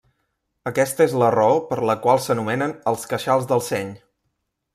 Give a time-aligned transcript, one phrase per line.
[0.69, 3.95] Aquesta és la raó per la qual s'anomenen els queixals del seny.